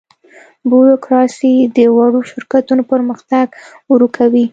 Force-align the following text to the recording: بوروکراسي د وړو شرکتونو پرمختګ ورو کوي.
بوروکراسي 0.69 1.53
د 1.75 1.77
وړو 1.95 2.21
شرکتونو 2.31 2.81
پرمختګ 2.91 3.47
ورو 3.91 4.07
کوي. 4.17 4.45